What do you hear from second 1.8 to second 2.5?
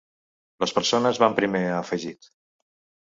afegit.